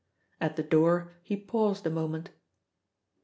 At 0.39 0.55
the 0.55 0.63
door 0.63 1.13
he 1.21 1.37
paused 1.37 1.85
a 1.85 1.91
moment. 1.91 2.31